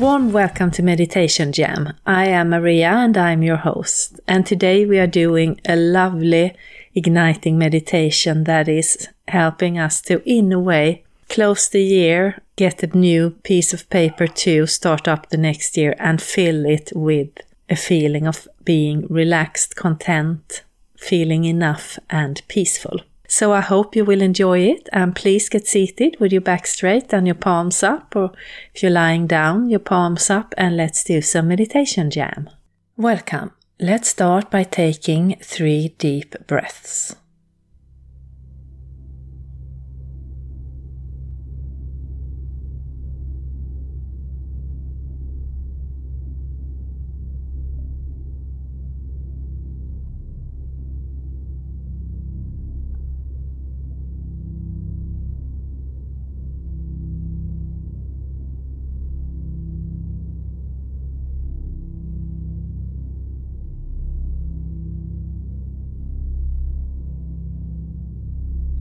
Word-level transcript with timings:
Warm 0.00 0.32
welcome 0.32 0.70
to 0.70 0.82
Meditation 0.82 1.52
Jam. 1.52 1.92
I 2.06 2.24
am 2.28 2.48
Maria 2.48 2.88
and 2.88 3.18
I'm 3.18 3.42
your 3.42 3.58
host. 3.58 4.18
And 4.26 4.46
today 4.46 4.86
we 4.86 4.98
are 4.98 5.06
doing 5.06 5.60
a 5.68 5.76
lovely, 5.76 6.56
igniting 6.94 7.58
meditation 7.58 8.44
that 8.44 8.66
is 8.66 9.10
helping 9.28 9.78
us 9.78 10.00
to, 10.02 10.22
in 10.26 10.52
a 10.52 10.58
way, 10.58 11.04
close 11.28 11.68
the 11.68 11.82
year, 11.82 12.40
get 12.56 12.82
a 12.82 12.96
new 12.96 13.32
piece 13.42 13.74
of 13.74 13.90
paper 13.90 14.26
to 14.26 14.66
start 14.66 15.06
up 15.06 15.28
the 15.28 15.36
next 15.36 15.76
year 15.76 15.94
and 15.98 16.22
fill 16.22 16.64
it 16.64 16.92
with 16.94 17.28
a 17.68 17.76
feeling 17.76 18.26
of 18.26 18.48
being 18.64 19.06
relaxed, 19.10 19.76
content, 19.76 20.62
feeling 20.96 21.44
enough 21.44 21.98
and 22.08 22.40
peaceful. 22.48 23.00
So 23.32 23.52
I 23.52 23.60
hope 23.60 23.94
you 23.94 24.04
will 24.04 24.22
enjoy 24.22 24.58
it 24.58 24.88
and 24.92 25.14
please 25.14 25.48
get 25.48 25.64
seated 25.64 26.16
with 26.18 26.32
your 26.32 26.40
back 26.40 26.66
straight 26.66 27.14
and 27.14 27.28
your 27.28 27.36
palms 27.36 27.80
up, 27.80 28.16
or 28.16 28.32
if 28.74 28.82
you're 28.82 28.90
lying 28.90 29.28
down, 29.28 29.70
your 29.70 29.78
palms 29.78 30.30
up, 30.30 30.52
and 30.58 30.76
let's 30.76 31.04
do 31.04 31.22
some 31.22 31.46
meditation 31.46 32.10
jam. 32.10 32.50
Welcome. 32.96 33.52
Let's 33.78 34.08
start 34.08 34.50
by 34.50 34.64
taking 34.64 35.36
three 35.40 35.94
deep 35.96 36.34
breaths. 36.48 37.14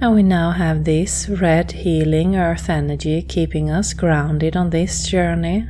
And 0.00 0.14
we 0.14 0.22
now 0.22 0.52
have 0.52 0.84
this 0.84 1.28
red 1.28 1.72
healing 1.72 2.36
earth 2.36 2.70
energy 2.70 3.20
keeping 3.22 3.68
us 3.68 3.94
grounded 3.94 4.56
on 4.56 4.70
this 4.70 5.08
journey. 5.08 5.68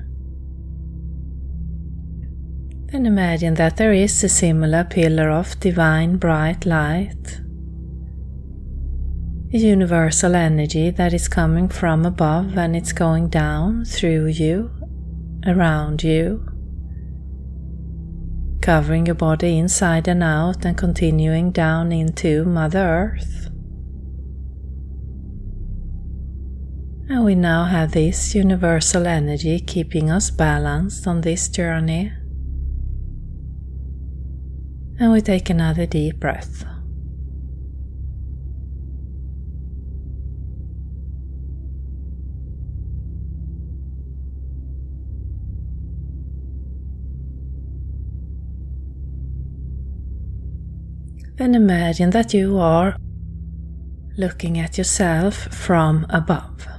Then 2.92 3.06
imagine 3.06 3.54
that 3.54 3.78
there 3.78 3.92
is 3.92 4.22
a 4.22 4.28
similar 4.28 4.84
pillar 4.84 5.30
of 5.30 5.58
divine 5.60 6.18
bright 6.18 6.66
light, 6.66 7.40
a 9.54 9.56
universal 9.56 10.34
energy 10.34 10.90
that 10.90 11.14
is 11.14 11.26
coming 11.26 11.70
from 11.70 12.04
above 12.04 12.58
and 12.58 12.76
it's 12.76 12.92
going 12.92 13.28
down 13.28 13.86
through 13.86 14.26
you, 14.26 14.70
around 15.46 16.04
you, 16.04 16.46
covering 18.60 19.06
your 19.06 19.14
body 19.14 19.58
inside 19.58 20.06
and 20.06 20.22
out 20.22 20.66
and 20.66 20.76
continuing 20.76 21.50
down 21.50 21.92
into 21.92 22.44
Mother 22.44 22.80
Earth. 22.80 23.47
And 27.10 27.24
we 27.24 27.34
now 27.34 27.64
have 27.64 27.92
this 27.92 28.34
universal 28.34 29.06
energy 29.06 29.60
keeping 29.60 30.10
us 30.10 30.30
balanced 30.30 31.06
on 31.06 31.22
this 31.22 31.48
journey. 31.48 32.12
And 35.00 35.12
we 35.12 35.22
take 35.22 35.48
another 35.48 35.86
deep 35.86 36.20
breath. 36.20 36.64
Then 51.36 51.54
imagine 51.54 52.10
that 52.10 52.34
you 52.34 52.58
are 52.58 52.96
looking 54.18 54.58
at 54.58 54.76
yourself 54.76 55.36
from 55.54 56.04
above. 56.10 56.77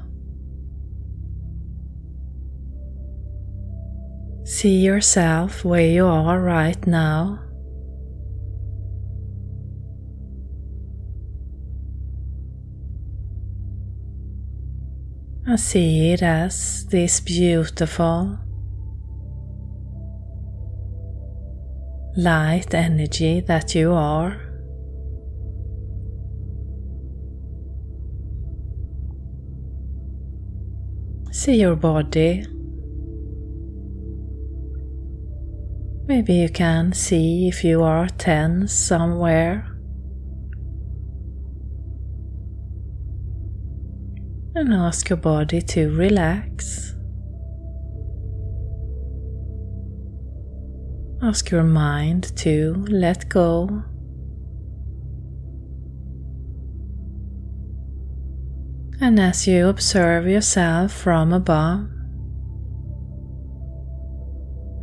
See 4.50 4.80
yourself 4.80 5.64
where 5.64 5.86
you 5.86 6.08
are 6.08 6.42
right 6.42 6.88
now. 6.88 7.38
And 15.46 15.60
see 15.60 16.14
it 16.14 16.24
as 16.24 16.88
this 16.88 17.20
beautiful 17.20 18.40
light 22.18 22.74
energy 22.74 23.42
that 23.42 23.76
you 23.76 23.94
are. 23.94 24.42
See 31.32 31.58
your 31.62 31.76
body 31.76 32.48
Maybe 36.10 36.34
you 36.34 36.50
can 36.50 36.92
see 36.92 37.48
if 37.48 37.64
you 37.64 37.84
are 37.84 38.08
tense 38.08 38.74
somewhere. 38.74 39.64
And 44.56 44.74
ask 44.74 45.08
your 45.08 45.18
body 45.18 45.62
to 45.62 45.96
relax. 45.96 46.96
Ask 51.22 51.52
your 51.52 51.64
mind 51.64 52.36
to 52.38 52.84
let 52.90 53.30
go. 53.30 53.84
And 59.00 59.20
as 59.20 59.46
you 59.46 59.68
observe 59.68 60.26
yourself 60.26 60.92
from 60.92 61.34
above, 61.34 61.99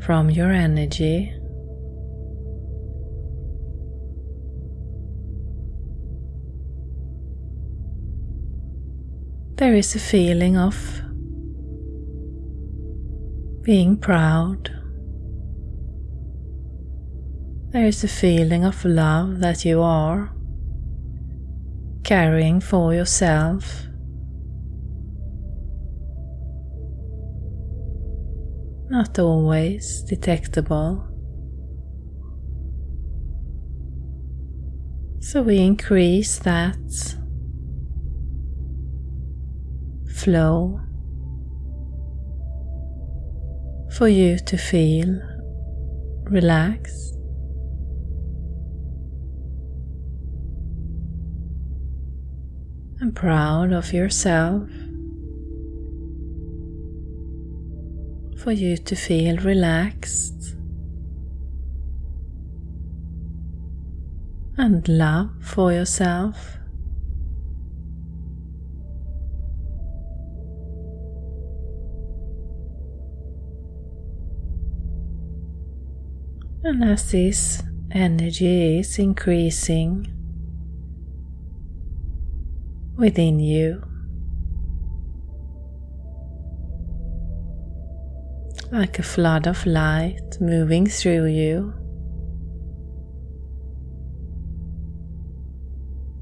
from 0.06 0.30
your 0.30 0.52
energy. 0.52 1.32
There 9.56 9.74
is 9.74 9.96
a 9.96 9.98
feeling 9.98 10.56
of 10.56 10.76
being 13.62 13.96
proud. 13.96 14.70
There 17.72 17.86
is 17.86 18.04
a 18.04 18.08
feeling 18.08 18.64
of 18.64 18.84
love 18.84 19.40
that 19.40 19.64
you 19.64 19.82
are 19.82 20.30
carrying 22.04 22.60
for 22.60 22.94
yourself. 22.94 23.88
Not 28.88 29.18
always 29.18 30.02
detectable. 30.02 31.04
So 35.20 35.42
we 35.42 35.58
increase 35.58 36.38
that 36.40 36.76
flow 40.14 40.80
for 43.90 44.08
you 44.08 44.38
to 44.38 44.56
feel 44.56 45.20
relaxed. 46.24 47.16
and 53.00 53.14
proud 53.14 53.72
of 53.72 53.92
yourself. 53.92 54.68
for 58.46 58.52
you 58.52 58.76
to 58.76 58.94
feel 58.94 59.36
relaxed 59.38 60.54
and 64.56 64.86
love 64.86 65.28
for 65.40 65.72
yourself. 65.72 66.56
And 76.62 76.84
as 76.84 77.10
this 77.10 77.64
energy 77.90 78.78
is 78.78 78.96
increasing 79.00 80.06
within 82.96 83.40
you, 83.40 83.82
like 88.72 88.98
a 88.98 89.02
flood 89.02 89.46
of 89.46 89.64
light 89.64 90.38
moving 90.40 90.86
through 90.86 91.26
you. 91.26 91.72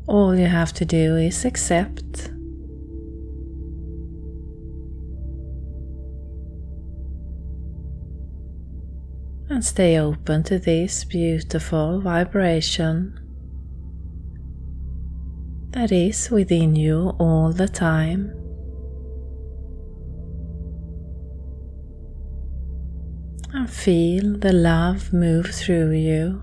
All 0.07 0.37
you 0.37 0.47
have 0.47 0.73
to 0.75 0.85
do 0.85 1.17
is 1.17 1.45
accept. 1.45 2.31
And 9.49 9.65
stay 9.65 9.99
open 9.99 10.43
to 10.45 10.59
this 10.59 11.05
beautiful 11.05 12.01
vibration 12.01 13.19
that 15.71 15.93
is 15.93 16.31
within 16.31 16.77
you 16.77 17.11
all 17.19 17.53
the 17.53 17.69
time. 17.69 18.44
Feel 23.67 24.39
the 24.39 24.53
love 24.53 25.13
move 25.13 25.47
through 25.47 25.93
you. 25.93 26.43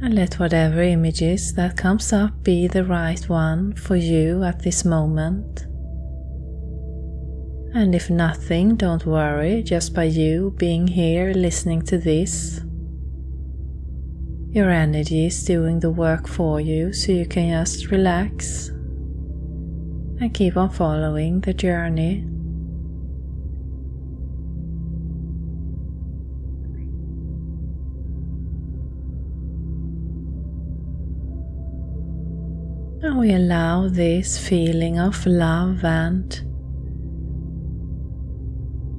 And 0.00 0.14
let 0.14 0.38
whatever 0.38 0.82
images 0.82 1.54
that 1.54 1.76
comes 1.76 2.12
up 2.12 2.42
be 2.42 2.66
the 2.66 2.84
right 2.84 3.28
one 3.28 3.74
for 3.74 3.96
you 3.96 4.42
at 4.42 4.62
this 4.62 4.84
moment. 4.84 5.66
And 7.74 7.94
if 7.94 8.10
nothing, 8.10 8.76
don't 8.76 9.06
worry, 9.06 9.62
just 9.62 9.94
by 9.94 10.04
you 10.04 10.54
being 10.56 10.88
here 10.88 11.32
listening 11.32 11.82
to 11.82 11.98
this. 11.98 12.60
Your 14.50 14.68
energy 14.70 15.26
is 15.26 15.44
doing 15.44 15.80
the 15.80 15.90
work 15.90 16.28
for 16.28 16.60
you, 16.60 16.92
so 16.92 17.12
you 17.12 17.26
can 17.26 17.50
just 17.50 17.90
relax 17.90 18.68
and 18.68 20.34
keep 20.34 20.56
on 20.56 20.70
following 20.70 21.40
the 21.40 21.54
journey. 21.54 22.31
We 33.22 33.32
allow 33.34 33.88
this 33.88 34.36
feeling 34.36 34.98
of 34.98 35.24
love 35.26 35.84
and 35.84 36.42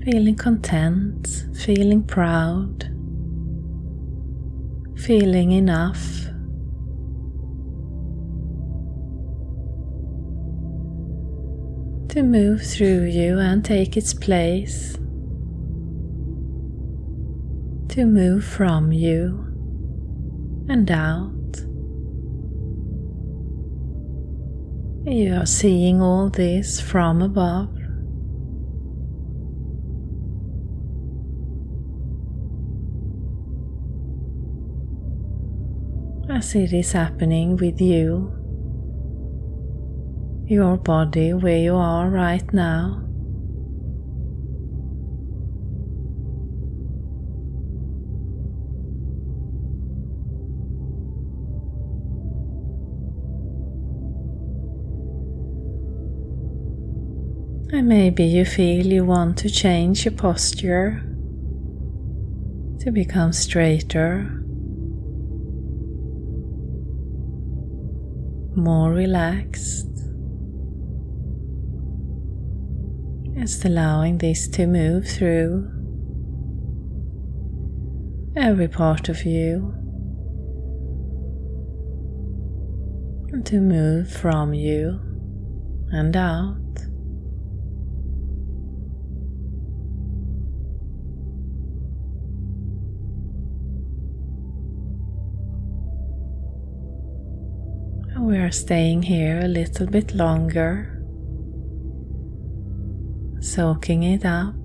feeling 0.06 0.36
content, 0.38 1.46
feeling 1.54 2.02
proud, 2.02 2.86
feeling 4.96 5.52
enough. 5.52 6.22
To 12.14 12.24
move 12.24 12.66
through 12.66 13.08
you 13.08 13.40
and 13.40 13.66
take 13.66 13.98
its 13.98 14.14
place, 14.14 14.94
to 17.90 18.06
move 18.06 18.46
from 18.46 18.94
you 18.94 19.48
and 20.70 20.90
out. 20.90 21.43
You 25.06 25.36
are 25.36 25.46
seeing 25.46 26.02
all 26.02 26.30
this 26.30 26.80
from 26.80 27.22
above. 27.22 27.68
As 36.30 36.56
it 36.56 36.72
is 36.72 36.94
happening 36.94 37.58
with 37.58 37.82
you, 37.82 38.32
your 40.48 40.78
body 40.78 41.34
where 41.34 41.58
you 41.58 41.76
are 41.76 42.10
right 42.10 42.54
now. 42.54 43.04
And 57.74 57.88
maybe 57.88 58.24
you 58.24 58.46
feel 58.46 58.86
you 58.86 59.04
want 59.04 59.36
to 59.40 59.50
change 59.50 60.06
your 60.06 60.14
posture 60.14 61.02
to 62.82 62.92
become 62.92 63.34
straighter, 63.34 64.30
more 68.56 68.92
relaxed. 68.92 69.90
Just 73.40 73.66
allowing 73.66 74.20
this 74.20 74.48
to 74.50 74.68
move 74.68 75.08
through 75.08 75.68
every 78.36 78.68
part 78.68 79.10
of 79.10 79.24
you 79.24 79.74
and 83.32 83.44
to 83.48 83.60
move 83.60 84.12
from 84.12 84.54
you 84.54 85.00
and 85.92 86.16
out. 86.16 86.60
We 98.34 98.40
are 98.40 98.52
staying 98.52 99.04
here 99.04 99.42
a 99.44 99.48
little 99.48 99.86
bit 99.86 100.16
longer, 100.16 101.00
soaking 103.42 104.02
it 104.02 104.26
up. 104.26 104.56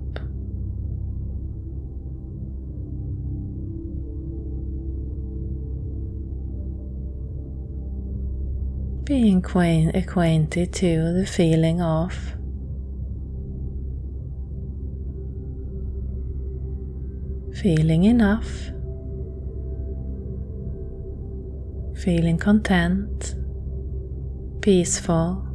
Being 9.03 9.45
acquainted 9.93 10.73
to 10.73 11.13
the 11.13 11.27
feeling 11.27 11.79
of. 11.79 12.15
Feeling 17.61 18.05
enough, 18.05 18.49
feeling 21.95 22.39
content 22.39 23.35
peaceful 24.61 25.45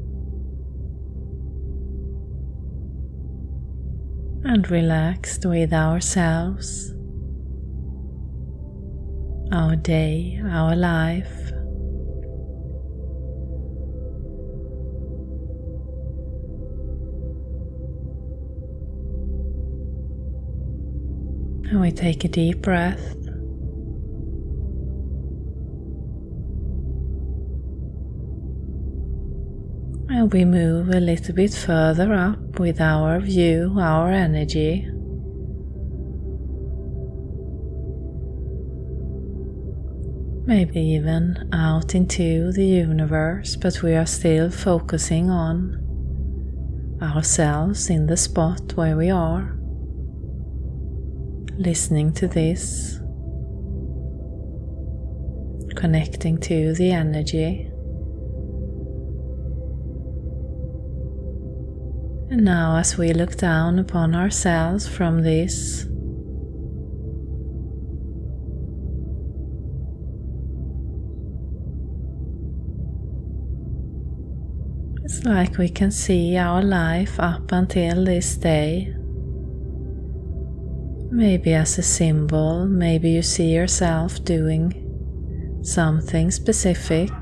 and 4.44 4.70
relaxed 4.70 5.44
with 5.44 5.73
ourselves, 5.73 6.94
our 9.52 9.76
day, 9.76 10.40
our 10.50 10.75
life. 10.75 11.50
And 21.70 21.80
we 21.80 21.90
take 21.90 22.25
a 22.25 22.28
deep 22.28 22.62
breath. 22.62 23.23
We 30.32 30.44
move 30.44 30.88
a 30.88 31.00
little 31.00 31.34
bit 31.34 31.52
further 31.52 32.12
up 32.14 32.58
with 32.58 32.80
our 32.80 33.20
view, 33.20 33.76
our 33.78 34.10
energy. 34.10 34.88
Maybe 40.46 40.80
even 40.80 41.48
out 41.52 41.94
into 41.94 42.52
the 42.52 42.64
universe, 42.64 43.56
but 43.56 43.82
we 43.82 43.94
are 43.94 44.06
still 44.06 44.50
focusing 44.50 45.30
on 45.30 45.80
ourselves 47.02 47.90
in 47.90 48.06
the 48.06 48.16
spot 48.16 48.72
where 48.74 48.96
we 48.96 49.10
are. 49.10 49.56
Listening 51.56 52.12
to 52.14 52.26
this, 52.26 52.98
connecting 55.76 56.38
to 56.38 56.72
the 56.74 56.92
energy. 56.92 57.70
And 62.34 62.46
now, 62.46 62.78
as 62.78 62.98
we 62.98 63.12
look 63.12 63.36
down 63.36 63.78
upon 63.78 64.16
ourselves 64.16 64.88
from 64.88 65.22
this, 65.22 65.86
it's 75.04 75.24
like 75.24 75.58
we 75.58 75.68
can 75.68 75.92
see 75.92 76.36
our 76.36 76.60
life 76.60 77.20
up 77.20 77.52
until 77.52 78.04
this 78.04 78.36
day. 78.36 78.92
Maybe 81.12 81.54
as 81.54 81.78
a 81.78 81.84
symbol, 81.84 82.66
maybe 82.66 83.10
you 83.10 83.22
see 83.22 83.54
yourself 83.54 84.24
doing 84.24 85.60
something 85.62 86.32
specific. 86.32 87.12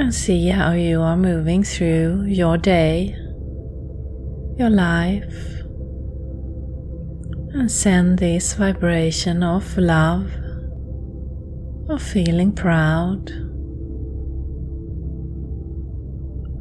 And 0.00 0.14
see 0.14 0.46
how 0.46 0.74
you 0.74 1.02
are 1.02 1.16
moving 1.16 1.64
through 1.64 2.26
your 2.26 2.56
day, 2.56 3.16
your 4.56 4.70
life, 4.70 5.34
and 7.52 7.68
send 7.68 8.18
this 8.18 8.54
vibration 8.54 9.42
of 9.42 9.76
love, 9.76 10.30
of 11.90 12.00
feeling 12.00 12.52
proud, 12.52 13.28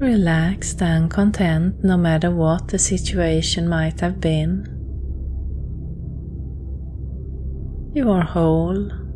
relaxed 0.01 0.81
and 0.81 1.09
content 1.11 1.83
no 1.83 1.95
matter 1.95 2.31
what 2.31 2.69
the 2.69 2.79
situation 2.79 3.69
might 3.69 3.99
have 3.99 4.19
been. 4.19 4.65
You 7.93 8.09
are 8.09 8.23
whole. 8.23 9.06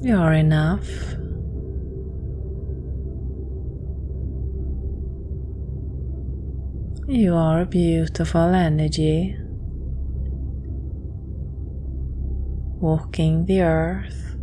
You 0.00 0.16
are 0.16 0.32
enough. 0.32 0.88
You 7.08 7.34
are 7.34 7.62
a 7.62 7.66
beautiful 7.66 8.54
energy 8.54 9.36
walking 12.80 13.46
the 13.46 13.62
earth. 13.62 14.36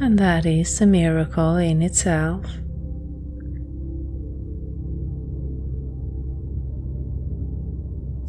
And 0.00 0.18
that 0.18 0.46
is 0.46 0.80
a 0.80 0.86
miracle 0.86 1.56
in 1.56 1.82
itself. 1.82 2.46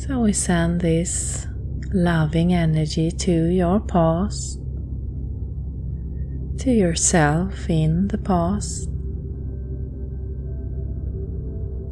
So 0.08 0.20
we 0.22 0.34
send 0.34 0.81
this 0.81 1.46
loving 1.93 2.55
energy 2.55 3.12
to 3.12 3.46
your 3.50 3.79
past, 3.79 4.60
to 6.62 6.72
yourself 6.72 7.70
in 7.70 8.08
the 8.08 8.17
past, 8.17 8.86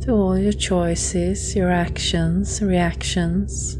to 0.01 0.11
all 0.11 0.39
your 0.39 0.53
choices, 0.53 1.55
your 1.55 1.71
actions, 1.71 2.63
reactions. 2.63 3.77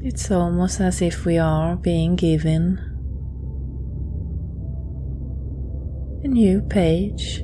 It's 0.00 0.30
almost 0.30 0.80
as 0.80 1.02
if 1.02 1.24
we 1.24 1.38
are 1.38 1.74
being 1.74 2.14
given 2.14 2.78
a 6.22 6.28
new 6.28 6.60
page 6.60 7.42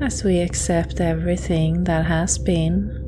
as 0.00 0.22
we 0.22 0.40
accept 0.40 1.00
everything 1.00 1.84
that 1.84 2.04
has 2.04 2.38
been. 2.38 3.02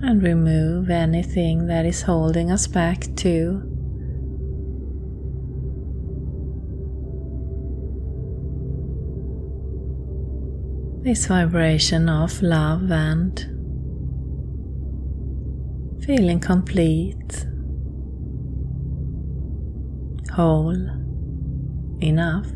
And 0.00 0.22
remove 0.22 0.88
anything 0.88 1.66
that 1.66 1.84
is 1.84 2.02
holding 2.02 2.50
us 2.50 2.66
back 2.66 3.04
to. 3.16 3.62
This 11.02 11.26
vibration 11.26 12.08
of 12.08 12.42
love 12.42 12.90
and 12.90 13.57
feeling 16.08 16.40
complete, 16.40 17.44
whole, 20.32 20.74
enough. 22.00 22.46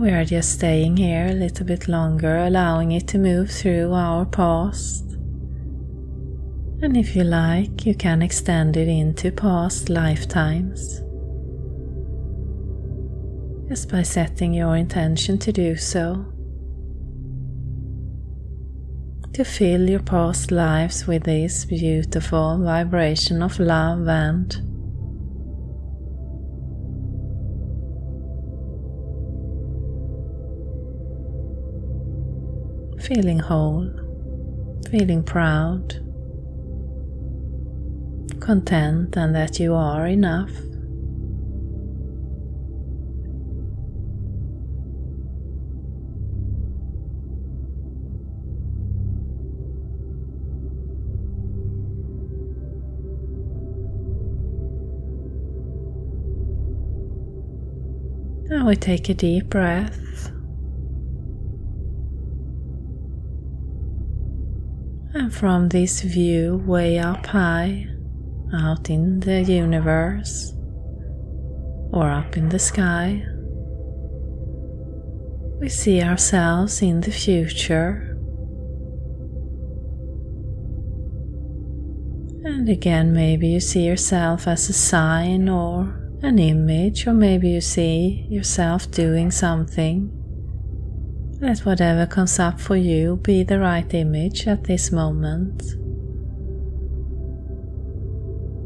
We 0.00 0.10
are 0.10 0.24
just 0.24 0.52
staying 0.52 0.96
here 0.96 1.26
a 1.26 1.32
little 1.32 1.66
bit 1.66 1.86
longer, 1.86 2.38
allowing 2.38 2.92
it 2.92 3.06
to 3.08 3.18
move 3.18 3.50
through 3.50 3.92
our 3.92 4.24
past 4.24 5.17
and 6.80 6.96
if 6.96 7.16
you 7.16 7.24
like, 7.24 7.84
you 7.84 7.94
can 7.94 8.22
extend 8.22 8.76
it 8.76 8.86
into 8.86 9.32
past 9.32 9.88
lifetimes. 9.88 11.00
Just 13.68 13.90
by 13.90 14.02
setting 14.02 14.54
your 14.54 14.76
intention 14.76 15.38
to 15.38 15.52
do 15.52 15.76
so. 15.76 16.24
To 19.32 19.44
fill 19.44 19.90
your 19.90 20.00
past 20.00 20.52
lives 20.52 21.06
with 21.06 21.24
this 21.24 21.64
beautiful 21.64 22.62
vibration 22.62 23.42
of 23.42 23.58
love 23.58 24.06
and 24.08 24.52
feeling 33.02 33.40
whole, 33.40 33.90
feeling 34.90 35.24
proud 35.24 36.07
content 38.48 39.14
and 39.14 39.34
that 39.34 39.60
you 39.60 39.74
are 39.74 40.06
enough. 40.06 40.50
Now 58.48 58.66
we 58.66 58.76
take 58.76 59.10
a 59.10 59.14
deep 59.14 59.50
breath. 59.50 60.30
And 65.12 65.34
from 65.34 65.68
this 65.68 66.00
view 66.00 66.62
way 66.66 66.98
up 66.98 67.26
high, 67.26 67.97
out 68.52 68.90
in 68.90 69.20
the 69.20 69.42
universe 69.42 70.52
or 71.92 72.10
up 72.10 72.36
in 72.36 72.48
the 72.48 72.58
sky. 72.58 73.24
We 75.60 75.68
see 75.68 76.02
ourselves 76.02 76.82
in 76.82 77.00
the 77.00 77.10
future. 77.10 78.16
And 82.44 82.68
again, 82.68 83.12
maybe 83.12 83.48
you 83.48 83.60
see 83.60 83.84
yourself 83.84 84.46
as 84.46 84.68
a 84.68 84.72
sign 84.72 85.48
or 85.48 85.94
an 86.22 86.38
image, 86.38 87.06
or 87.06 87.12
maybe 87.12 87.50
you 87.50 87.60
see 87.60 88.26
yourself 88.30 88.90
doing 88.90 89.30
something. 89.30 90.12
Let 91.40 91.60
whatever 91.60 92.06
comes 92.06 92.38
up 92.38 92.60
for 92.60 92.76
you 92.76 93.16
be 93.16 93.42
the 93.42 93.58
right 93.58 93.92
image 93.94 94.46
at 94.46 94.64
this 94.64 94.90
moment 94.90 95.62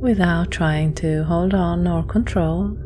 without 0.02 0.50
trying 0.50 0.92
to 0.92 1.22
hold 1.22 1.54
on 1.54 1.86
or 1.86 2.02
control. 2.02 2.76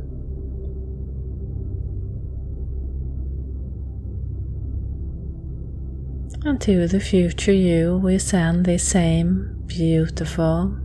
And 6.45 6.61
to 6.61 6.87
the 6.87 7.01
future 7.01 7.53
you, 7.53 7.97
we 7.97 8.19
send 8.19 8.67
the 8.67 8.79
same 8.79 9.63
beautiful 9.67 10.77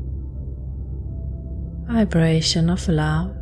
vibration 1.88 2.70
of 2.70 2.88
love, 2.88 3.36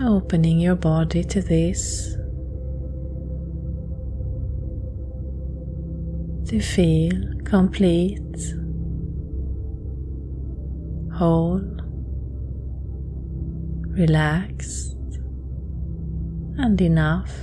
opening 0.00 0.58
your 0.58 0.76
body 0.76 1.22
to 1.24 1.42
this. 1.42 2.14
To 6.48 6.58
feel 6.58 7.12
complete 7.44 8.18
whole, 11.18 11.60
relaxed, 13.88 14.96
and 16.58 16.80
enough. 16.80 17.34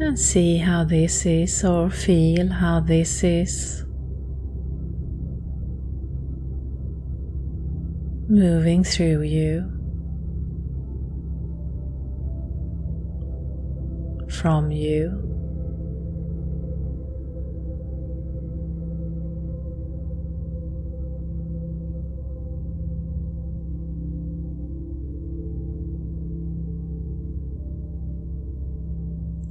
And 0.00 0.18
see 0.18 0.56
how 0.56 0.84
this 0.84 1.26
is, 1.26 1.62
or 1.62 1.90
feel 1.90 2.48
how 2.48 2.80
this 2.80 3.22
is. 3.22 3.84
Moving 8.28 8.84
through 8.84 9.22
you. 9.22 9.75
From 14.46 14.70
you. 14.70 15.10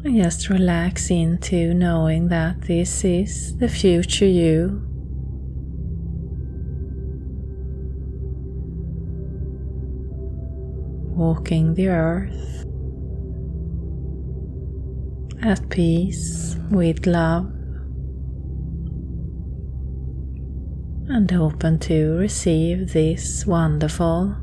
Just 0.06 0.48
relax 0.48 1.12
into 1.12 1.74
knowing 1.74 2.30
that 2.30 2.62
this 2.62 3.04
is 3.04 3.58
the 3.58 3.68
future 3.68 4.26
you. 4.26 4.82
Walking 11.18 11.74
the 11.74 11.90
earth 11.90 12.65
at 15.46 15.70
peace 15.70 16.58
with 16.72 17.06
love 17.06 17.46
and 21.08 21.32
open 21.34 21.78
to 21.78 22.18
receive 22.18 22.92
this 22.94 23.46
wonderful 23.46 24.36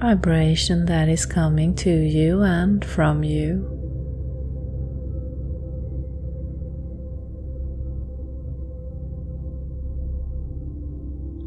vibration 0.00 0.84
that 0.84 1.08
is 1.08 1.24
coming 1.24 1.74
to 1.74 1.90
you 1.90 2.42
and 2.42 2.84
from 2.84 3.24
you. 3.24 3.70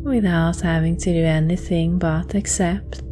Without 0.03 0.59
having 0.61 0.97
to 0.97 1.13
do 1.13 1.23
anything 1.23 1.99
but 1.99 2.33
accept 2.33 3.03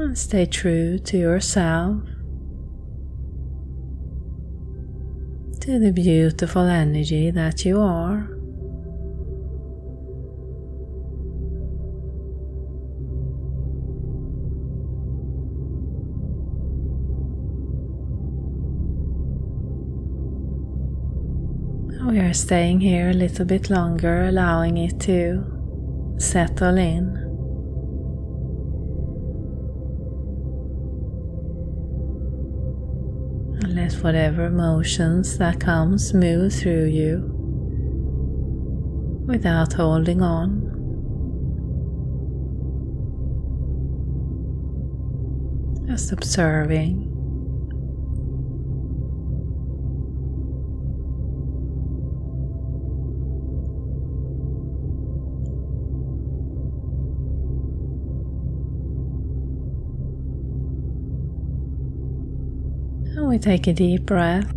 and 0.00 0.16
stay 0.16 0.46
true 0.46 0.98
to 0.98 1.18
yourself, 1.18 2.02
to 5.60 5.78
the 5.78 5.92
beautiful 5.92 6.62
energy 6.62 7.30
that 7.30 7.64
you 7.64 7.80
are. 7.80 8.28
We 22.08 22.18
are 22.18 22.32
staying 22.32 22.80
here 22.80 23.10
a 23.10 23.12
little 23.12 23.44
bit 23.44 23.70
longer, 23.70 24.24
allowing 24.24 24.78
it 24.78 24.98
to 25.00 25.44
settle 26.18 26.76
in. 26.78 27.29
Let 33.70 33.92
whatever 34.02 34.46
emotions 34.46 35.38
that 35.38 35.60
comes 35.60 36.12
move 36.12 36.52
through 36.52 36.86
you 36.86 37.22
without 39.26 39.72
holding 39.72 40.20
on. 40.22 40.66
Just 45.86 46.10
observing. 46.10 47.09
We 63.30 63.38
take 63.38 63.68
a 63.68 63.72
deep 63.72 64.04
breath. 64.06 64.50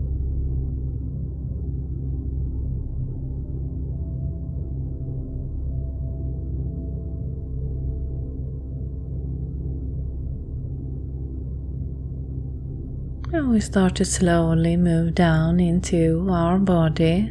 And 13.31 13.51
we 13.51 13.59
start 13.59 13.95
to 13.97 14.05
slowly 14.05 14.75
move 14.75 15.13
down 15.13 15.59
into 15.59 16.27
our 16.31 16.57
body. 16.57 17.29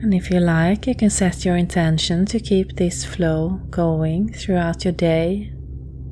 And 0.00 0.12
if 0.12 0.32
you 0.32 0.40
like, 0.40 0.88
you 0.88 0.96
can 0.96 1.10
set 1.10 1.44
your 1.44 1.56
intention 1.56 2.26
to 2.26 2.40
keep 2.40 2.74
this 2.74 3.04
flow 3.04 3.60
going 3.70 4.32
throughout 4.32 4.84
your 4.84 4.94
day, 4.94 5.52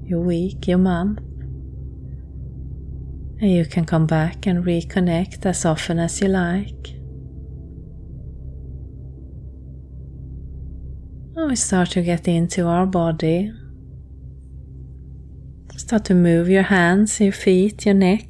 your 0.04 0.20
week, 0.20 0.68
your 0.68 0.78
month. 0.78 1.18
And 3.42 3.50
you 3.50 3.64
can 3.64 3.84
come 3.84 4.06
back 4.06 4.46
and 4.46 4.64
reconnect 4.64 5.44
as 5.46 5.64
often 5.64 5.98
as 5.98 6.20
you 6.20 6.28
like. 6.28 6.90
And 11.34 11.48
we 11.48 11.56
start 11.56 11.90
to 11.90 12.02
get 12.02 12.28
into 12.28 12.68
our 12.68 12.86
body. 12.86 13.52
Start 15.76 16.04
to 16.04 16.14
move 16.14 16.48
your 16.48 16.62
hands, 16.62 17.20
your 17.20 17.32
feet, 17.32 17.84
your 17.84 17.96
neck. 17.96 18.28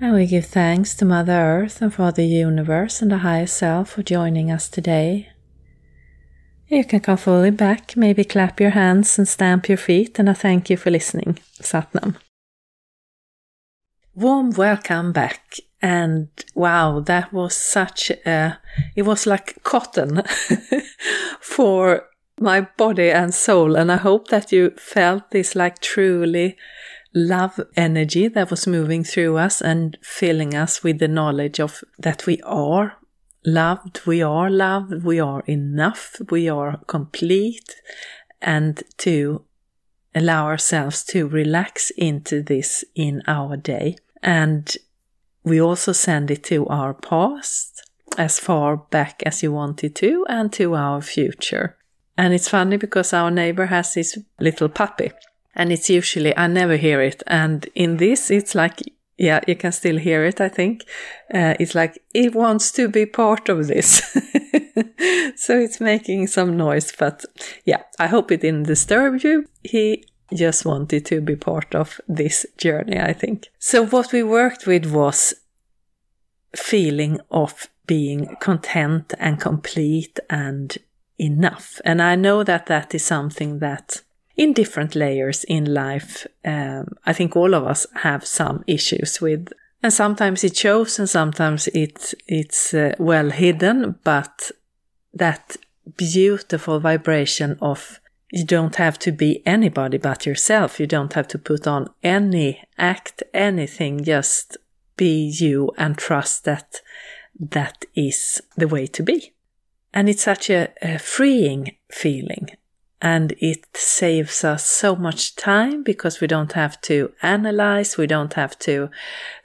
And 0.00 0.14
we 0.14 0.24
give 0.24 0.46
thanks 0.46 0.94
to 0.94 1.04
Mother 1.04 1.34
Earth 1.34 1.82
and 1.82 1.92
for 1.92 2.10
the 2.10 2.24
universe 2.24 3.02
and 3.02 3.10
the 3.10 3.18
higher 3.18 3.46
self 3.46 3.90
for 3.90 4.02
joining 4.02 4.50
us 4.50 4.70
today. 4.70 5.28
You 6.70 6.84
can 6.84 7.00
come 7.00 7.16
fully 7.16 7.50
back, 7.50 7.96
maybe 7.96 8.24
clap 8.24 8.60
your 8.60 8.70
hands 8.70 9.18
and 9.18 9.26
stamp 9.26 9.70
your 9.70 9.78
feet, 9.78 10.18
and 10.18 10.28
I 10.28 10.34
thank 10.34 10.68
you 10.68 10.76
for 10.76 10.90
listening. 10.90 11.38
Satnam. 11.62 12.16
Warm 14.14 14.50
welcome 14.50 15.12
back. 15.12 15.60
And 15.80 16.28
wow, 16.54 17.00
that 17.00 17.32
was 17.32 17.56
such 17.56 18.10
a, 18.10 18.58
it 18.94 19.02
was 19.02 19.26
like 19.26 19.62
cotton 19.62 20.22
for 21.40 22.06
my 22.38 22.62
body 22.76 23.10
and 23.10 23.32
soul. 23.32 23.74
And 23.76 23.90
I 23.90 23.96
hope 23.96 24.28
that 24.28 24.52
you 24.52 24.70
felt 24.76 25.30
this 25.30 25.54
like 25.54 25.80
truly 25.80 26.58
love 27.14 27.60
energy 27.76 28.28
that 28.28 28.50
was 28.50 28.66
moving 28.66 29.04
through 29.04 29.38
us 29.38 29.62
and 29.62 29.96
filling 30.02 30.54
us 30.54 30.82
with 30.82 30.98
the 30.98 31.08
knowledge 31.08 31.60
of 31.60 31.82
that 31.98 32.26
we 32.26 32.42
are 32.42 32.97
loved, 33.48 34.06
we 34.06 34.22
are 34.22 34.50
loved, 34.50 35.02
we 35.04 35.18
are 35.18 35.42
enough, 35.46 36.16
we 36.30 36.48
are 36.48 36.80
complete, 36.86 37.76
and 38.40 38.82
to 38.98 39.44
allow 40.14 40.46
ourselves 40.46 41.04
to 41.04 41.26
relax 41.26 41.90
into 41.96 42.42
this 42.42 42.84
in 42.94 43.22
our 43.26 43.56
day. 43.56 43.96
And 44.22 44.76
we 45.44 45.60
also 45.60 45.92
send 45.92 46.30
it 46.30 46.44
to 46.44 46.66
our 46.66 46.94
past 46.94 47.82
as 48.16 48.38
far 48.38 48.76
back 48.76 49.22
as 49.24 49.42
you 49.42 49.52
wanted 49.52 49.94
to 49.96 50.26
and 50.28 50.52
to 50.52 50.74
our 50.74 51.00
future. 51.00 51.76
And 52.16 52.34
it's 52.34 52.48
funny 52.48 52.76
because 52.76 53.12
our 53.12 53.30
neighbor 53.30 53.66
has 53.66 53.94
this 53.94 54.18
little 54.40 54.68
puppy 54.68 55.12
and 55.54 55.72
it's 55.72 55.88
usually, 55.88 56.36
I 56.36 56.46
never 56.46 56.76
hear 56.76 57.00
it. 57.00 57.22
And 57.26 57.68
in 57.74 57.96
this, 57.96 58.30
it's 58.30 58.54
like 58.54 58.80
yeah, 59.18 59.40
you 59.46 59.56
can 59.56 59.72
still 59.72 59.98
hear 59.98 60.24
it, 60.24 60.40
I 60.40 60.48
think. 60.48 60.84
Uh, 61.32 61.54
it's 61.58 61.74
like 61.74 61.98
it 62.14 62.34
wants 62.34 62.70
to 62.72 62.88
be 62.88 63.04
part 63.04 63.48
of 63.48 63.66
this. 63.66 63.98
so 65.36 65.58
it's 65.58 65.80
making 65.80 66.28
some 66.28 66.56
noise, 66.56 66.92
but 66.96 67.24
yeah, 67.64 67.82
I 67.98 68.06
hope 68.06 68.30
it 68.30 68.42
didn't 68.42 68.68
disturb 68.68 69.22
you. 69.22 69.46
He 69.64 70.04
just 70.32 70.64
wanted 70.64 71.04
to 71.06 71.20
be 71.20 71.34
part 71.34 71.74
of 71.74 72.00
this 72.06 72.46
journey, 72.56 72.98
I 73.00 73.12
think. 73.12 73.48
So 73.58 73.84
what 73.84 74.12
we 74.12 74.22
worked 74.22 74.66
with 74.66 74.86
was 74.86 75.34
feeling 76.54 77.18
of 77.30 77.68
being 77.86 78.36
content 78.40 79.14
and 79.18 79.40
complete 79.40 80.20
and 80.30 80.76
enough. 81.18 81.80
And 81.84 82.00
I 82.00 82.14
know 82.14 82.44
that 82.44 82.66
that 82.66 82.94
is 82.94 83.04
something 83.04 83.58
that 83.58 84.02
in 84.38 84.52
different 84.52 84.94
layers 84.94 85.44
in 85.44 85.74
life. 85.74 86.26
Um, 86.44 86.96
I 87.04 87.12
think 87.12 87.36
all 87.36 87.54
of 87.54 87.64
us 87.64 87.86
have 87.96 88.24
some 88.24 88.64
issues 88.66 89.20
with, 89.20 89.52
and 89.82 89.92
sometimes 89.92 90.44
it 90.44 90.56
shows, 90.56 90.98
and 90.98 91.10
sometimes 91.10 91.66
it 91.68 92.14
it's 92.26 92.72
uh, 92.72 92.94
well 92.98 93.30
hidden. 93.30 93.98
But 94.04 94.52
that 95.12 95.56
beautiful 95.96 96.80
vibration 96.80 97.58
of 97.60 98.00
you 98.30 98.44
don't 98.44 98.76
have 98.76 98.98
to 99.00 99.12
be 99.12 99.42
anybody 99.44 99.98
but 99.98 100.24
yourself. 100.24 100.78
You 100.78 100.86
don't 100.86 101.14
have 101.14 101.28
to 101.28 101.38
put 101.38 101.66
on 101.66 101.90
any 102.02 102.62
act, 102.78 103.22
anything. 103.34 104.04
Just 104.04 104.56
be 104.96 105.32
you 105.34 105.72
and 105.76 105.98
trust 105.98 106.44
that 106.44 106.80
that 107.40 107.84
is 107.94 108.40
the 108.56 108.68
way 108.68 108.86
to 108.86 109.02
be. 109.02 109.32
And 109.92 110.08
it's 110.08 110.22
such 110.22 110.50
a, 110.50 110.68
a 110.82 110.98
freeing 110.98 111.76
feeling 111.90 112.50
and 113.00 113.32
it 113.38 113.64
saves 113.74 114.42
us 114.42 114.66
so 114.66 114.96
much 114.96 115.36
time 115.36 115.82
because 115.82 116.20
we 116.20 116.26
don't 116.26 116.52
have 116.52 116.80
to 116.82 117.12
analyze, 117.22 117.96
we 117.96 118.06
don't 118.06 118.34
have 118.34 118.58
to 118.60 118.90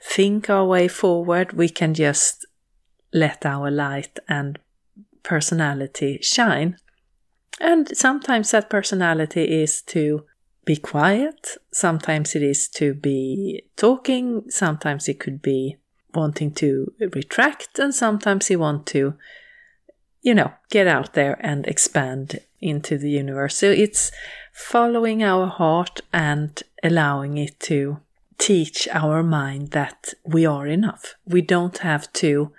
think 0.02 0.50
our 0.50 0.64
way 0.64 0.88
forward. 0.88 1.52
We 1.52 1.68
can 1.68 1.94
just 1.94 2.46
let 3.12 3.46
our 3.46 3.70
light 3.70 4.18
and 4.28 4.58
personality 5.22 6.18
shine. 6.20 6.76
And 7.60 7.96
sometimes 7.96 8.50
that 8.50 8.68
personality 8.68 9.62
is 9.62 9.82
to 9.82 10.24
be 10.64 10.76
quiet, 10.76 11.56
sometimes 11.72 12.34
it 12.34 12.42
is 12.42 12.68
to 12.68 12.94
be 12.94 13.62
talking, 13.76 14.44
sometimes 14.48 15.08
it 15.08 15.20
could 15.20 15.42
be 15.42 15.76
wanting 16.14 16.52
to 16.52 16.92
retract, 17.12 17.78
and 17.78 17.94
sometimes 17.94 18.50
you 18.50 18.58
want 18.58 18.86
to, 18.86 19.14
you 20.22 20.34
know, 20.34 20.52
get 20.70 20.86
out 20.86 21.12
there 21.12 21.36
and 21.40 21.66
expand 21.66 22.40
into 22.64 22.98
the 22.98 23.10
universe. 23.10 23.56
So 23.56 23.70
it's 23.70 24.10
following 24.52 25.22
our 25.22 25.46
heart 25.46 26.00
and 26.12 26.62
allowing 26.82 27.36
it 27.36 27.60
to 27.60 27.98
teach 28.38 28.88
our 28.92 29.22
mind 29.22 29.70
that 29.70 30.14
we 30.24 30.46
are 30.46 30.66
enough. 30.66 31.14
We 31.26 31.42
don't 31.42 31.78
have 31.78 32.12
to 32.14 32.52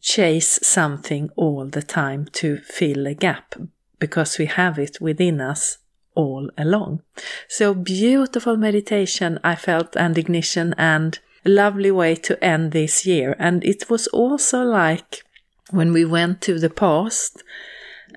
chase 0.00 0.58
something 0.62 1.30
all 1.36 1.66
the 1.66 1.82
time 1.82 2.26
to 2.32 2.58
fill 2.58 3.06
a 3.06 3.14
gap 3.14 3.54
because 3.98 4.38
we 4.38 4.46
have 4.46 4.78
it 4.78 5.00
within 5.00 5.40
us 5.40 5.78
all 6.14 6.50
along. 6.56 7.02
So 7.48 7.74
beautiful 7.74 8.56
meditation 8.56 9.38
I 9.44 9.54
felt 9.54 9.96
and 9.96 10.16
ignition 10.16 10.74
and 10.78 11.18
lovely 11.44 11.90
way 11.90 12.14
to 12.16 12.42
end 12.42 12.72
this 12.72 13.06
year. 13.06 13.36
And 13.38 13.64
it 13.64 13.90
was 13.90 14.06
also 14.08 14.62
like 14.62 15.22
when 15.70 15.92
we 15.92 16.04
went 16.04 16.40
to 16.42 16.58
the 16.58 16.70
past 16.70 17.42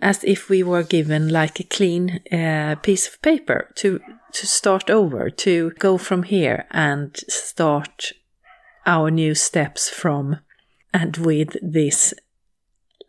as 0.01 0.23
if 0.23 0.49
we 0.49 0.63
were 0.63 0.83
given 0.83 1.29
like 1.29 1.59
a 1.59 1.63
clean 1.63 2.21
uh, 2.31 2.75
piece 2.81 3.07
of 3.07 3.21
paper 3.21 3.69
to 3.75 3.99
to 4.33 4.47
start 4.47 4.89
over, 4.89 5.29
to 5.29 5.71
go 5.77 5.97
from 5.97 6.23
here 6.23 6.65
and 6.71 7.15
start 7.27 8.13
our 8.85 9.11
new 9.11 9.35
steps 9.35 9.89
from 9.89 10.39
and 10.93 11.17
with 11.17 11.55
this 11.61 12.13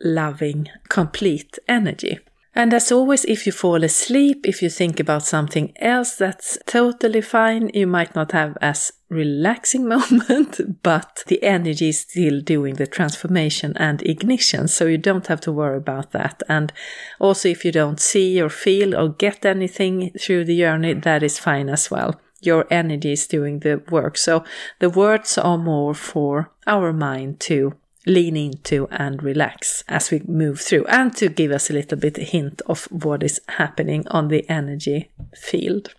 loving, 0.00 0.68
complete 0.88 1.58
energy. 1.66 2.18
And 2.56 2.72
as 2.72 2.92
always, 2.92 3.24
if 3.24 3.46
you 3.46 3.52
fall 3.52 3.82
asleep, 3.82 4.46
if 4.46 4.62
you 4.62 4.70
think 4.70 5.00
about 5.00 5.24
something 5.24 5.72
else, 5.80 6.14
that's 6.14 6.56
totally 6.66 7.20
fine. 7.20 7.70
You 7.74 7.88
might 7.88 8.14
not 8.14 8.30
have 8.30 8.56
as 8.60 8.92
relaxing 9.08 9.88
moment, 9.88 10.82
but 10.82 11.24
the 11.26 11.42
energy 11.42 11.88
is 11.88 12.00
still 12.00 12.40
doing 12.40 12.74
the 12.74 12.86
transformation 12.86 13.76
and 13.76 14.02
ignition. 14.02 14.68
So 14.68 14.86
you 14.86 14.98
don't 14.98 15.26
have 15.26 15.40
to 15.42 15.52
worry 15.52 15.78
about 15.78 16.12
that. 16.12 16.44
And 16.48 16.72
also, 17.18 17.48
if 17.48 17.64
you 17.64 17.72
don't 17.72 18.00
see 18.00 18.40
or 18.40 18.48
feel 18.48 18.94
or 18.94 19.08
get 19.08 19.44
anything 19.44 20.12
through 20.20 20.44
the 20.44 20.58
journey, 20.58 20.94
that 20.94 21.24
is 21.24 21.40
fine 21.40 21.68
as 21.68 21.90
well. 21.90 22.20
Your 22.40 22.66
energy 22.70 23.12
is 23.12 23.26
doing 23.26 23.60
the 23.60 23.82
work. 23.90 24.16
So 24.16 24.44
the 24.78 24.90
words 24.90 25.38
are 25.38 25.58
more 25.58 25.94
for 25.94 26.50
our 26.66 26.92
mind 26.92 27.40
to 27.40 27.74
lean 28.06 28.36
into 28.36 28.86
and 28.90 29.22
relax 29.22 29.84
as 29.88 30.10
we 30.10 30.20
move 30.26 30.60
through 30.60 30.84
and 30.86 31.14
to 31.16 31.28
give 31.28 31.50
us 31.50 31.70
a 31.70 31.72
little 31.72 31.98
bit 31.98 32.16
hint 32.16 32.62
of 32.66 32.84
what 32.90 33.22
is 33.22 33.40
happening 33.48 34.06
on 34.08 34.28
the 34.28 34.48
energy 34.48 35.10
field. 35.34 35.94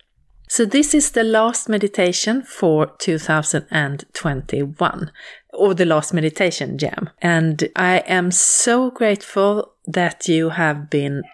So 0.48 0.64
this 0.64 0.94
is 0.94 1.10
the 1.10 1.24
last 1.24 1.68
meditation 1.68 2.42
for 2.42 2.86
2021 2.98 5.10
or 5.52 5.74
the 5.74 5.84
last 5.84 6.14
meditation 6.14 6.78
jam. 6.78 7.10
And 7.20 7.68
I 7.74 7.98
am 8.06 8.30
so 8.30 8.92
grateful 8.92 9.72
that 9.86 10.28
you 10.28 10.50
have 10.50 10.88
been 10.88 11.24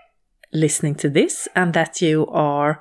listening 0.52 0.94
to 0.96 1.08
this 1.10 1.46
and 1.54 1.74
that 1.74 2.00
you 2.00 2.26
are 2.28 2.80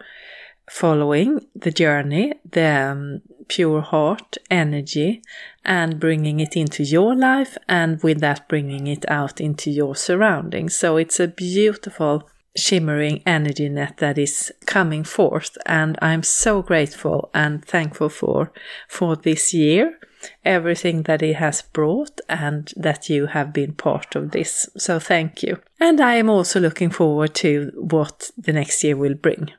following 0.72 1.46
the 1.54 1.70
journey, 1.70 2.34
the 2.50 2.92
um, 2.92 3.22
pure 3.50 3.82
heart 3.82 4.38
energy 4.50 5.22
and 5.66 6.00
bringing 6.00 6.40
it 6.40 6.56
into 6.56 6.82
your 6.82 7.14
life 7.14 7.58
and 7.68 8.02
with 8.02 8.22
that 8.22 8.48
bringing 8.48 8.88
it 8.88 9.04
out 9.10 9.42
into 9.42 9.70
your 9.70 9.96
surroundings. 9.98 10.74
So 10.74 10.96
it's 10.96 11.20
a 11.20 11.28
beautiful 11.28 12.30
shimmering 12.56 13.22
energy 13.26 13.68
net 13.68 13.98
that 13.98 14.18
is 14.18 14.54
coming 14.66 15.04
forth 15.04 15.58
and 15.66 15.98
I'm 16.02 16.24
so 16.24 16.62
grateful 16.62 17.30
and 17.34 17.64
thankful 17.66 18.10
for 18.10 18.54
for 18.88 19.18
this 19.18 19.54
year 19.54 20.00
everything 20.46 21.04
that 21.04 21.22
it 21.22 21.36
has 21.36 21.62
brought 21.62 22.22
and 22.30 22.72
that 22.78 23.10
you 23.10 23.26
have 23.26 23.52
been 23.52 23.74
part 23.74 24.16
of 24.16 24.32
this. 24.32 24.70
So 24.78 25.00
thank 25.00 25.44
you. 25.44 25.60
And 25.80 26.00
I 26.00 26.16
am 26.16 26.30
also 26.30 26.60
looking 26.62 26.92
forward 26.92 27.36
to 27.36 27.72
what 27.76 28.32
the 28.38 28.54
next 28.54 28.84
year 28.84 28.96
will 28.96 29.16
bring 29.16 29.50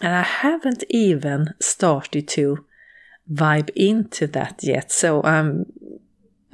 and 0.00 0.14
I 0.14 0.22
haven't 0.22 0.84
even 0.90 1.54
started 1.60 2.28
to 2.28 2.64
vibe 3.30 3.70
into 3.76 4.26
that 4.28 4.62
yet. 4.62 4.90
So 4.92 5.22
I'm 5.22 5.66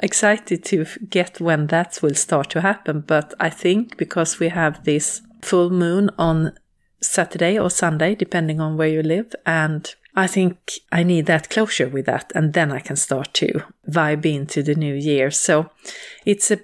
excited 0.02 0.64
to 0.64 0.86
get 1.08 1.40
when 1.40 1.68
that 1.68 2.00
will 2.02 2.14
start 2.14 2.50
to 2.50 2.60
happen. 2.60 3.00
But 3.00 3.34
I 3.38 3.50
think 3.50 3.96
because 3.96 4.38
we 4.38 4.48
have 4.48 4.84
this 4.84 5.22
full 5.42 5.70
moon 5.70 6.10
on 6.18 6.52
Saturday 7.00 7.58
or 7.58 7.70
Sunday, 7.70 8.14
depending 8.14 8.60
on 8.60 8.76
where 8.76 8.88
you 8.88 9.02
live, 9.02 9.34
and 9.44 9.94
I 10.16 10.26
think 10.26 10.72
I 10.90 11.02
need 11.02 11.26
that 11.26 11.50
closure 11.50 11.88
with 11.88 12.06
that, 12.06 12.32
and 12.34 12.52
then 12.54 12.72
I 12.72 12.78
can 12.78 12.96
start 12.96 13.34
to 13.34 13.62
vibe 13.88 14.24
into 14.24 14.62
the 14.62 14.74
new 14.74 14.94
year. 14.94 15.30
So 15.30 15.70
it's 16.24 16.50
a 16.50 16.60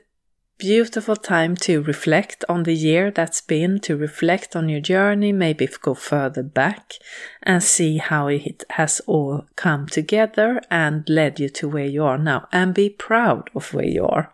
beautiful 0.60 1.16
time 1.16 1.56
to 1.56 1.80
reflect 1.80 2.44
on 2.46 2.64
the 2.64 2.74
year 2.74 3.10
that's 3.10 3.40
been, 3.40 3.80
to 3.80 3.96
reflect 3.96 4.54
on 4.54 4.68
your 4.68 4.80
journey, 4.80 5.32
maybe 5.32 5.66
go 5.80 5.94
further 5.94 6.42
back 6.42 6.92
and 7.42 7.62
see 7.62 7.96
how 7.96 8.26
it 8.26 8.62
has 8.70 9.00
all 9.06 9.46
come 9.56 9.86
together 9.86 10.60
and 10.70 11.08
led 11.08 11.40
you 11.40 11.48
to 11.48 11.66
where 11.66 11.86
you 11.86 12.04
are 12.04 12.18
now. 12.18 12.46
And 12.52 12.74
be 12.74 12.90
proud 12.90 13.48
of 13.54 13.72
where 13.72 13.86
you 13.86 14.06
are. 14.06 14.30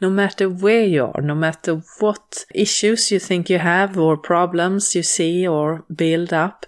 No 0.00 0.08
matter 0.08 0.48
where 0.48 0.84
you 0.84 1.04
are, 1.14 1.20
no 1.20 1.34
matter 1.34 1.82
what 1.98 2.46
issues 2.54 3.10
you 3.10 3.18
think 3.18 3.50
you 3.50 3.58
have 3.58 3.98
or 3.98 4.16
problems 4.16 4.94
you 4.94 5.02
see 5.02 5.46
or 5.46 5.84
build 5.94 6.32
up, 6.32 6.64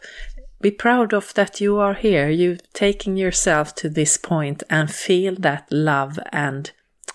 be 0.61 0.71
proud 0.71 1.15
of 1.15 1.33
that 1.33 1.63
you 1.63 1.79
are 1.79 1.95
here. 1.95 2.29
You've 2.29 2.71
taken 2.75 3.17
yourself 3.17 3.75
to 3.77 3.89
this 3.89 4.19
point 4.19 4.63
and 4.69 4.93
feel 4.93 5.35
that 5.37 5.67
love 5.73 6.19
and 6.31 6.71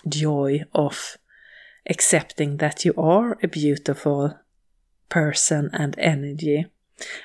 joy 0.08 0.64
of 0.74 1.16
accepting 1.88 2.58
that 2.58 2.84
you 2.84 2.94
are 2.96 3.38
a 3.42 3.48
beautiful 3.48 4.38
person 5.08 5.70
and 5.72 5.98
energy. 5.98 6.66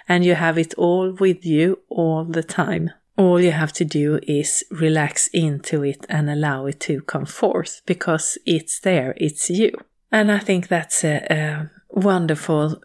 And 0.07 0.23
you 0.23 0.35
have 0.35 0.57
it 0.57 0.73
all 0.75 1.11
with 1.11 1.45
you 1.45 1.79
all 1.89 2.23
the 2.23 2.43
time. 2.43 2.91
All 3.17 3.39
you 3.39 3.51
have 3.51 3.73
to 3.73 3.85
do 3.85 4.19
is 4.23 4.63
relax 4.71 5.27
into 5.27 5.83
it 5.83 6.05
and 6.09 6.29
allow 6.29 6.65
it 6.65 6.79
to 6.81 7.01
come 7.01 7.25
forth 7.25 7.81
because 7.85 8.37
it's 8.45 8.79
there, 8.79 9.13
it's 9.17 9.49
you. 9.49 9.71
And 10.11 10.31
I 10.31 10.39
think 10.39 10.67
that's 10.67 11.03
a, 11.03 11.25
a 11.29 11.71
wonderful 11.89 12.81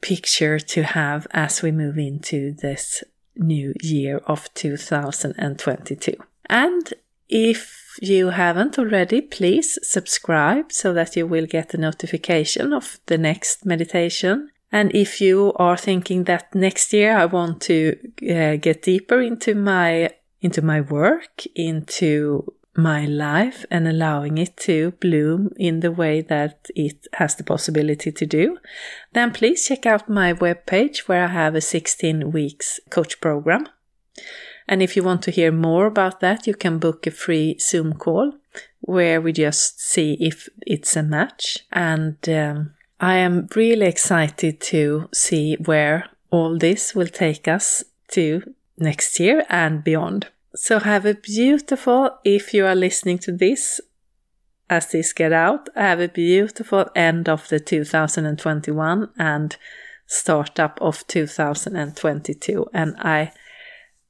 picture 0.00 0.58
to 0.58 0.82
have 0.82 1.26
as 1.32 1.62
we 1.62 1.72
move 1.72 1.98
into 1.98 2.52
this 2.52 3.02
new 3.34 3.74
year 3.82 4.18
of 4.26 4.52
2022. 4.54 6.14
And 6.48 6.94
if 7.28 7.85
you 8.00 8.30
haven't 8.30 8.78
already, 8.78 9.20
please 9.20 9.78
subscribe 9.82 10.72
so 10.72 10.92
that 10.92 11.16
you 11.16 11.26
will 11.26 11.46
get 11.46 11.74
a 11.74 11.78
notification 11.78 12.72
of 12.72 13.00
the 13.06 13.18
next 13.18 13.64
meditation. 13.64 14.50
And 14.72 14.94
if 14.94 15.20
you 15.20 15.52
are 15.56 15.76
thinking 15.76 16.24
that 16.24 16.54
next 16.54 16.92
year 16.92 17.16
I 17.16 17.26
want 17.26 17.60
to 17.62 17.96
uh, 18.22 18.56
get 18.56 18.82
deeper 18.82 19.20
into 19.20 19.54
my 19.54 20.10
into 20.42 20.62
my 20.62 20.80
work, 20.80 21.44
into 21.54 22.52
my 22.76 23.06
life 23.06 23.64
and 23.70 23.88
allowing 23.88 24.38
it 24.38 24.56
to 24.56 24.92
bloom 25.00 25.50
in 25.56 25.80
the 25.80 25.90
way 25.90 26.20
that 26.20 26.68
it 26.74 27.06
has 27.14 27.34
the 27.34 27.44
possibility 27.44 28.12
to 28.12 28.26
do, 28.26 28.58
then 29.12 29.32
please 29.32 29.66
check 29.66 29.86
out 29.86 30.08
my 30.08 30.32
webpage 30.34 31.08
where 31.08 31.24
I 31.24 31.28
have 31.28 31.54
a 31.54 31.60
16 31.60 32.32
weeks 32.32 32.78
coach 32.90 33.20
program. 33.20 33.68
And 34.68 34.82
if 34.82 34.96
you 34.96 35.02
want 35.02 35.22
to 35.22 35.30
hear 35.30 35.52
more 35.52 35.86
about 35.86 36.20
that, 36.20 36.46
you 36.46 36.54
can 36.54 36.78
book 36.78 37.06
a 37.06 37.10
free 37.10 37.58
Zoom 37.58 37.94
call 37.94 38.32
where 38.80 39.20
we 39.20 39.32
just 39.32 39.80
see 39.80 40.16
if 40.20 40.48
it's 40.66 40.96
a 40.96 41.02
match. 41.02 41.58
And 41.72 42.16
um, 42.28 42.74
I 43.00 43.16
am 43.16 43.48
really 43.54 43.86
excited 43.86 44.60
to 44.62 45.08
see 45.12 45.56
where 45.56 46.08
all 46.30 46.58
this 46.58 46.94
will 46.94 47.06
take 47.06 47.46
us 47.46 47.84
to 48.08 48.54
next 48.78 49.20
year 49.20 49.44
and 49.48 49.84
beyond. 49.84 50.28
So 50.54 50.78
have 50.78 51.04
a 51.04 51.14
beautiful, 51.14 52.18
if 52.24 52.54
you 52.54 52.66
are 52.66 52.74
listening 52.74 53.18
to 53.20 53.32
this 53.32 53.80
as 54.68 54.90
this 54.90 55.12
get 55.12 55.32
out, 55.32 55.68
have 55.76 56.00
a 56.00 56.08
beautiful 56.08 56.86
end 56.94 57.28
of 57.28 57.48
the 57.48 57.60
2021 57.60 59.10
and 59.18 59.56
start 60.06 60.58
up 60.58 60.78
of 60.80 61.06
2022. 61.06 62.66
And 62.72 62.96
I 62.98 63.32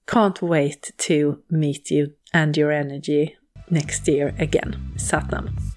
can't 0.06 0.40
wait 0.42 0.92
to 0.98 1.42
meet 1.50 1.90
you 1.90 2.12
and 2.32 2.56
your 2.56 2.70
energy 2.70 3.36
next 3.70 4.06
year 4.08 4.34
again. 4.38 4.92
Satnam. 4.96 5.75